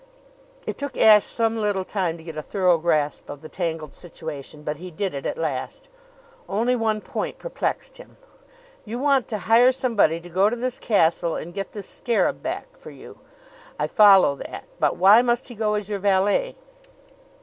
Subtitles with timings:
[0.65, 4.63] It took Ashe some little time to get a thorough grasp of the tangled situation;
[4.63, 5.89] but he did it at last.
[6.49, 8.17] Only one point perplexed him.
[8.83, 12.65] "You want to hire somebody to go to this castle and get this scarab back
[12.79, 13.19] for you.
[13.77, 14.65] I follow that.
[14.79, 16.55] But why must he go as your valet?"